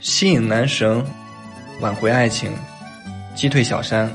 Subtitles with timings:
[0.00, 1.02] 吸引男神，
[1.80, 2.52] 挽回爱情，
[3.34, 4.10] 击退小三，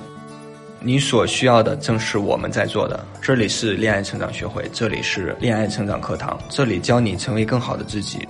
[0.80, 3.06] 你所需要的正是我们在做的。
[3.22, 8.28] 这里是恋爱成长学会，这里是恋爱成长课堂，这里教你成为更好的自己，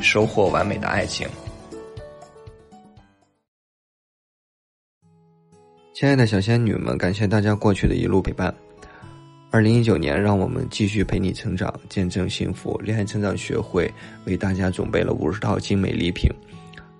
[0.00, 1.28] 收获完美的爱情。
[5.94, 8.52] 亲爱的小仙女们，感谢大家过去的一路陪伴。
[9.50, 12.78] 二零一九年，让我们继续陪你成长，见证幸福。
[12.82, 13.92] 恋爱成长学会
[14.24, 16.30] 为大家准备了五十套精美礼品，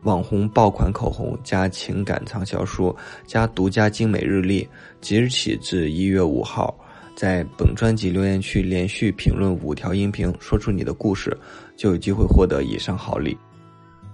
[0.03, 2.95] 网红爆款口红加情感畅销书
[3.27, 4.67] 加独家精美日历。
[5.01, 6.75] 即日起至一月五号，
[7.17, 11.37] 在本专辑留言区连续评论五条音频，说出你的故事，
[11.77, 13.37] 就有机会获得以上好礼。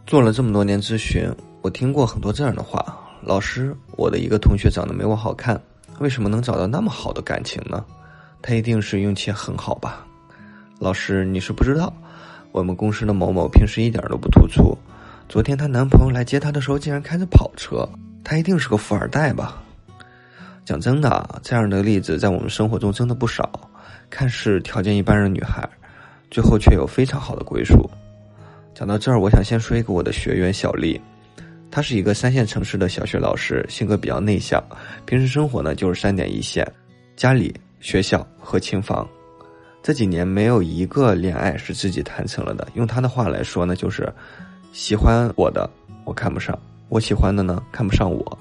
[0.07, 1.29] 做了这么多年咨询，
[1.63, 3.01] 我听过很多这样的话。
[3.23, 5.59] 老师，我的一个同学长得没我好看，
[6.01, 7.83] 为什么能找到那么好的感情呢？
[8.43, 10.07] 他一定是运气很好吧？
[10.79, 11.91] 老师，你是不知道，
[12.53, 14.77] 我们公司的某某平时一点都不突出，
[15.29, 17.89] 昨天她男朋友来接她的时候竟然开着跑车，
[18.23, 19.63] 她一定是个富二代吧？
[20.65, 23.69] 讲真的，这样的例子在我们生活中真的不少，
[24.09, 25.69] 看似条件一般的女孩，
[26.31, 27.91] 最后却有非常好的归宿。
[28.75, 31.01] 讲到这儿，我想先说一个我的学员小丽。
[31.71, 34.63] 她是一个三线城市的小学老师，性格比较内向，
[35.05, 36.65] 平时生活呢就是三点一线，
[37.17, 39.07] 家里、学校和琴房。
[39.83, 42.67] 这几年没有一个恋爱是自己谈成了的。
[42.75, 44.11] 用她的话来说呢，就是
[44.75, 45.71] 喜欢我的
[46.05, 46.59] 我看不上，
[46.89, 48.39] 我喜欢的呢看不上我。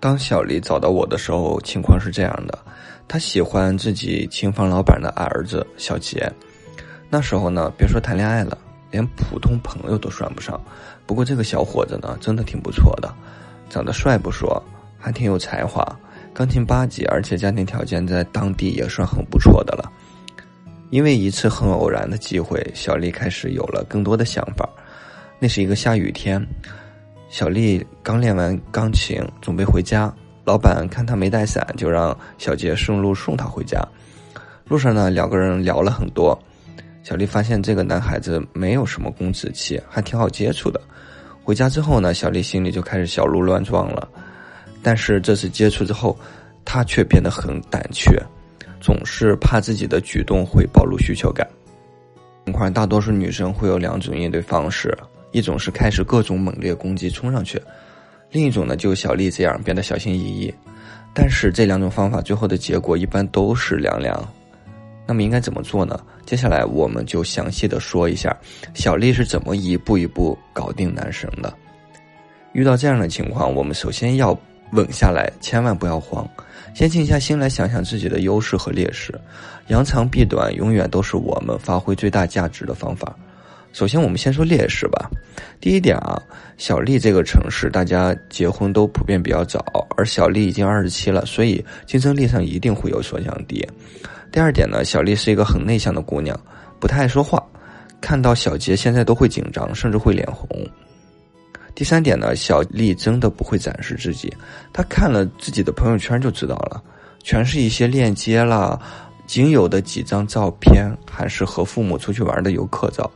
[0.00, 2.58] 当小丽找到我的时候，情况是这样的：
[3.06, 6.26] 她喜欢自己琴房老板的儿子小杰。
[7.10, 8.56] 那时候呢，别说谈恋爱了。
[8.90, 10.58] 连普通朋友都算不上，
[11.06, 13.14] 不过这个小伙子呢，真的挺不错的，
[13.68, 14.62] 长得帅不说，
[14.98, 15.84] 还挺有才华，
[16.32, 19.92] 钢琴八级，而且家庭条件在当地也算很不错的了。
[20.88, 24.66] 因为一次很偶然的机会，小丽开始有了更多的想法。
[25.42, 26.40] 那是一个下雨天，
[27.28, 33.84] 小丽刚练完钢琴，准备回家，老板看她没带伞，就让小杰顺路送她回家。
[34.68, 36.40] 路上呢，两个人聊了很多。
[37.02, 40.80] 小丽发现这个男孩子没有什么公子气，还挺好接触的。
[41.42, 44.08] 回家之后呢，小丽心里就开始小鹿乱撞了。
[44.80, 46.16] 但是这次接触之后，
[46.64, 48.16] 她却变得很胆怯，
[48.80, 51.44] 总是怕自己的举动会暴露需求感。
[52.44, 54.96] 情况大多数女生会有两种应对方式：
[55.32, 57.58] 一种是开始各种猛烈攻击冲上去；
[58.30, 60.54] 另一种呢，就小丽这样变得小心翼翼。
[61.12, 64.26] 但是这两种方法最后的结果一般都是凉凉。
[65.04, 65.98] 那么应该怎么做呢？
[66.24, 68.34] 接下来我们就详细的说一下，
[68.72, 71.52] 小丽是怎么一步一步搞定男神的。
[72.52, 74.38] 遇到这样的情况，我们首先要
[74.72, 76.26] 稳下来，千万不要慌，
[76.72, 79.12] 先静下心来想想自己的优势和劣势，
[79.66, 83.14] 扬长避短永远都是我们发挥最大价值的方法。
[83.72, 85.10] 首先，我们先说劣势吧。
[85.58, 86.20] 第一点啊，
[86.58, 89.64] 小丽这个城市大家结婚都普遍比较早，
[89.96, 93.66] 而小丽已经二十七了，所以竞争力上一定会有所降低。
[94.30, 96.38] 第二点呢，小丽是一个很内向的姑娘，
[96.78, 97.42] 不太爱说话，
[98.00, 100.48] 看到小杰现在都会紧张，甚至会脸红。
[101.74, 104.30] 第三点呢，小丽真的不会展示自己，
[104.72, 106.82] 她看了自己的朋友圈就知道了，
[107.22, 108.78] 全是一些链接啦，
[109.26, 113.10] 仅有的几张照片还是和父母出去玩的游客照。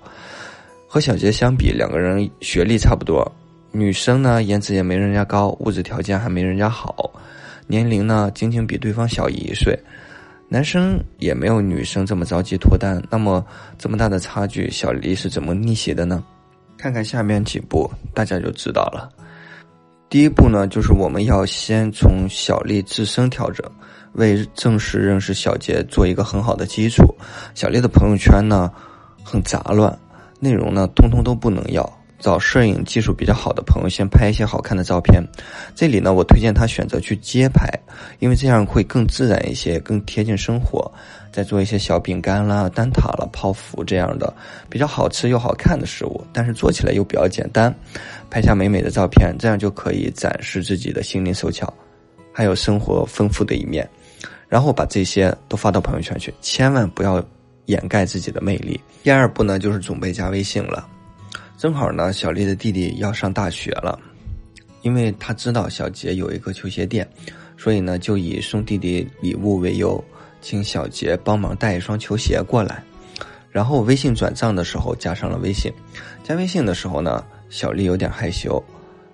[0.87, 3.31] 和小杰相比，两个人学历差不多，
[3.73, 7.11] 女生呢颜值也没人家高，物质条件还没人家好，
[7.67, 9.79] 年龄呢仅仅比对方小一岁。
[10.49, 13.45] 男生也没有女生这么着急脱单，那么
[13.77, 16.23] 这么大的差距，小丽是怎么逆袭的呢？
[16.79, 19.11] 看看下面几步，大家就知道了。
[20.09, 23.69] 第一步呢，就是我们要先从小丽自身调整，
[24.13, 27.03] 为正式认识小杰做一个很好的基础。
[27.57, 28.71] 小丽的朋友圈呢
[29.25, 29.99] 很杂乱，
[30.41, 31.91] 内容呢通通都不能要。
[32.19, 35.23] 找摄影技术比较好的朋友，先拍一些好看的照片。
[35.75, 37.69] 这里呢，我推荐他选择去街拍，
[38.21, 40.91] 因为这样会更自然一些，更贴近生活。
[41.31, 44.35] 再做一些小饼干啦、蛋挞啦、泡芙这样的
[44.71, 47.73] 比较好吃又好看的食物，但是做起来又比较简单。
[48.31, 51.71] 拍下美美的照片，这样就可以展示自己的心灵手巧，
[52.33, 53.87] 还有生活丰富的一面。
[54.49, 57.23] 然后把这些都发到朋友圈去，千万不要
[57.67, 58.81] 掩盖自己的魅力。
[59.03, 60.89] 第二步呢，就是准备加微信了。
[61.57, 63.99] 正好呢，小丽的弟弟要上大学了，
[64.83, 67.09] 因为他知道小杰有一个球鞋店，
[67.57, 70.03] 所以呢，就以送弟弟礼物为由，
[70.43, 72.83] 请小杰帮忙带一双球鞋过来。
[73.51, 75.73] 然后微信转账的时候加上了微信，
[76.23, 78.63] 加微信的时候呢，小丽有点害羞。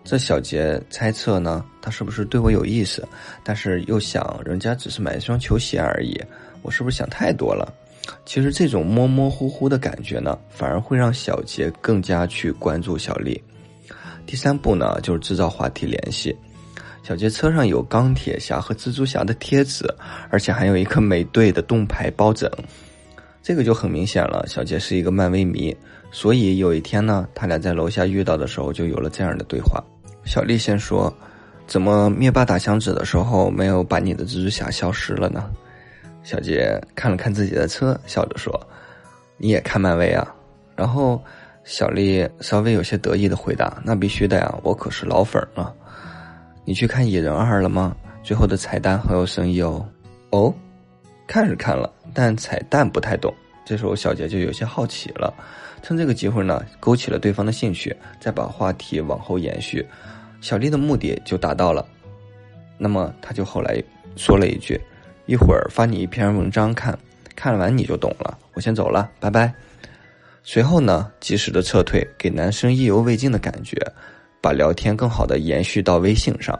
[0.03, 3.07] 这小杰猜测呢，他是不是对我有意思？
[3.45, 6.21] 但是又想，人家只是买一双球鞋而已，
[6.63, 7.73] 我是不是想太多了？
[8.25, 13.41] 其实这种模模糊糊的感觉呢，反而会让小杰更加去关注小丽。
[14.27, 16.37] 第三步呢，就是制造话题联系。
[17.03, 19.85] 小杰车上有钢铁侠和蜘蛛侠的贴纸，
[20.31, 22.49] 而且还有一个美队的盾牌抱枕，
[23.43, 24.45] 这个就很明显了。
[24.47, 25.77] 小杰是一个漫威迷，
[26.13, 29.83] 所以有一天呢，他俩在楼下遇到的时候，就有了这样的对话。
[30.25, 31.13] 小丽先说
[31.67, 35.51] ：“怎么灭霸打响指的时候没有把你的蜘蛛侠消失了呢？”
[36.23, 38.59] 小杰看了看自己的车，笑着说
[39.39, 40.35] ：“你也看漫威啊？”
[40.77, 41.23] 然后
[41.65, 45.75] 小丽稍微有些得意的回答：“那必须的呀，我可是老粉了。”
[46.65, 47.97] 你去看《蚁人二》了吗？
[48.23, 49.85] 最后的彩蛋很有深意哦。
[50.31, 50.55] 哦，
[51.27, 53.35] 看是看了，但彩蛋不太懂。
[53.65, 55.35] 这时候小杰就有些好奇了，
[55.83, 59.85] 趁这个机会呢，勾起了对方的兴趣，再把话题往后延续，
[60.41, 61.85] 小丽的目的就达到了。
[62.79, 63.83] 那么他就后来
[64.17, 64.81] 说了一句
[65.27, 66.99] ：“一会儿发你一篇文章看，
[67.37, 68.37] 看完你就懂了。
[68.55, 69.53] 我先走了，拜拜。”
[70.45, 73.77] 随后呢，及时的撤退，给男生意犹未尽的感觉。
[74.41, 76.59] 把聊天更好的延续到微信上，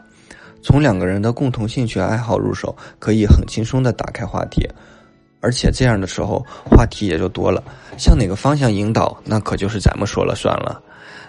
[0.61, 4.65] 从两个人的共同兴趣爱好入手，可以很轻松的打开话题，
[5.41, 7.61] 而且这样的时候话题也就多了。
[7.97, 10.81] 向哪个方向引导，那可就是咱们说了算了。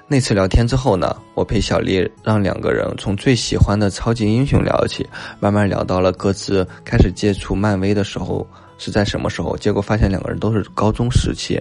[0.06, 5.06] 那次聊天之后呢，我陪小丽让两个人从最喜欢的超级英雄聊起，
[5.40, 8.46] 慢慢聊到了各自开始接触漫威的时候
[8.76, 11.60] 是在什么时候，结果发现两个人都是高中时期。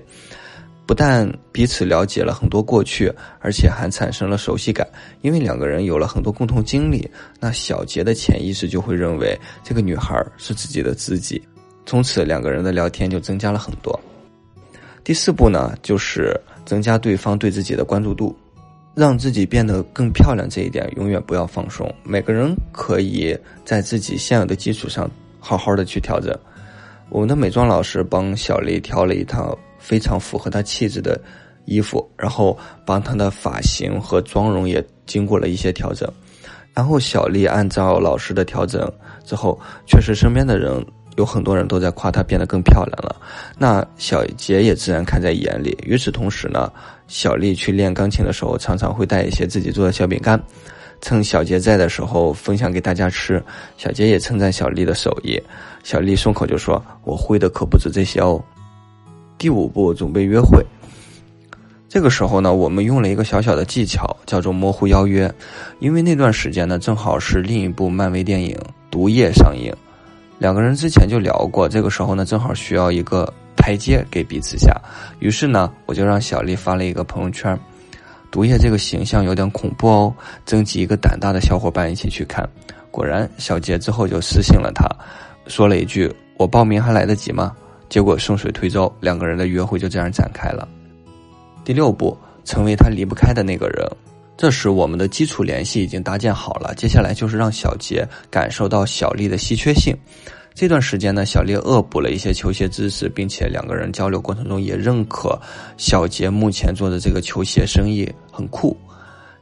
[0.85, 3.09] 不但彼此了解了很多过去，
[3.39, 4.85] 而且还产生了熟悉感。
[5.21, 11.41] 因为两个人有了很多共同经历，那小杰的潜意识就会认为这个女孩是自己的知己。
[11.85, 13.97] 从此，两个人的聊天就增加了很多。
[15.03, 18.35] 第四步呢，就是增加对方对自己的关注度，
[18.95, 20.47] 让自己变得更漂亮。
[20.49, 21.93] 这一点永远不要放松。
[22.03, 25.09] 每个人可以在自己现有的基础上
[25.39, 26.33] 好好的去调整。
[27.09, 29.57] 我们的美妆老师帮小丽挑了一套。
[29.83, 31.19] 非常符合她气质的
[31.65, 36.09] 衣服，然后帮她的发型和妆容也经过了一些调整，
[36.73, 38.89] 然后小丽按照老师的调整
[39.25, 40.81] 之后，确实身边的人
[41.15, 43.15] 有很多人都在夸她变得更漂亮了，
[43.57, 45.77] 那小杰也自然看在眼里。
[45.85, 46.71] 与此同时呢，
[47.07, 50.41] 小丽去练钢琴的时候，常常会带一些自己做的小饼干，
[51.01, 53.43] 趁小杰在的时候分享给大家吃。
[53.77, 55.41] 小杰也称赞小丽的手艺，
[55.83, 58.43] 小丽松口就说：“我会的可不止这些哦。”
[59.37, 60.65] 第五步准备约会，
[61.89, 65.31] 这个时候呢，我们用了一个小小的技巧，叫做模糊邀约。
[65.79, 68.55] 因为那段时间呢，正好是另一部漫威电影
[68.89, 69.73] 《毒液》上映，
[70.43, 74.75] 两个人之前就聊过，这个时候呢，正好需要一个台阶给彼此下。
[75.19, 77.55] 于是呢，我就让小丽发了一个朋友圈，
[78.29, 80.13] 《毒液》这个形象有点恐怖哦，
[80.45, 82.45] 征集一个胆大的小伙伴一起去看。
[82.91, 84.85] 果然，小杰之后就私信了他，
[85.47, 87.55] 说了一句：“我报名还来得及吗？”
[87.87, 90.67] 结果顺水推舟，两个人的约会就这样展开了。
[91.63, 93.89] 第六步，成为他离不开的那个人。
[94.35, 99.95] 这时，我们的基础联系已经搭建好了，接下来就是让小杰感受到小丽的稀缺性。
[100.55, 105.39] 这段时间呢，小丽恶补了一些球鞋知识，并且两个人交流过程中也认可
[105.77, 108.75] 小杰目前做的这个球鞋生意很酷。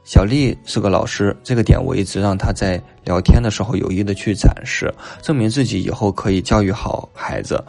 [0.04, 7.62] 小丽是个老师，这个点我一直让她在聊天的时候有意的去展示，证明自己以后可以教育好孩子。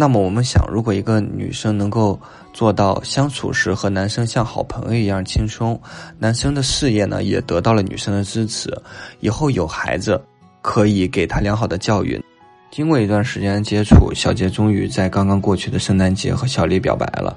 [0.00, 2.16] 那么我们想，如果一个女生能够
[2.52, 5.78] 做到相处时和男生像好朋友一样轻松，
[6.20, 8.72] 男生的事业呢也得到了女生的支持，
[9.18, 10.22] 以后有孩子
[10.62, 12.22] 可以给他良好的教育。
[12.70, 17.36] 经过一段时间的接触，小杰终于在刚刚过去的圣诞节和小丽表白了。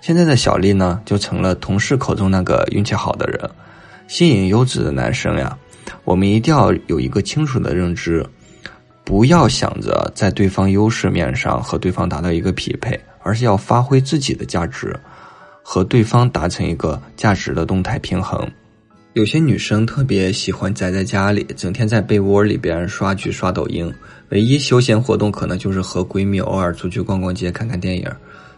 [0.00, 3.50] 现在的小丽呢，就成了同事口中那个运气好的人。
[4.06, 5.58] 吸引优质的男生呀，
[6.04, 8.24] 我们一定要有一个清楚的认知。
[9.08, 14.94] 不要想着在对方优势面上和对方达到一个匹配，而是要发挥自己的价值，
[15.62, 18.46] 和对方达成一个价值的动态平衡。
[19.14, 23.90] 有些女生特别喜欢宅在家里，整天在被窝里边刷剧、刷抖音，
[24.28, 28.06] 唯一休闲活动可能就是和闺蜜偶尔出去逛逛街、看看电影，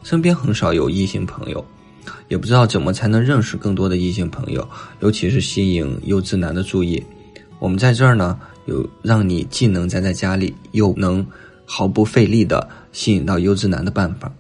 [0.02, 1.64] 身边很少有异性朋友，
[2.26, 7.00] 也不知道怎么才能认识更多的异性朋友，尤其是吸引优质男的注意。
[7.60, 8.36] 我们在这儿呢。
[8.70, 11.26] 有让你既能宅在家里，又能
[11.66, 14.32] 毫不费力的吸引到优质男的办法。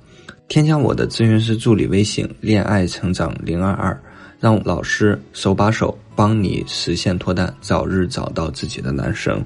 [0.48, 4.00] 添加我的咨询师助理微信“恋爱成长零二二”，
[4.40, 9.44] 让老师手把手帮你实现脱单，早日找到自己的男神。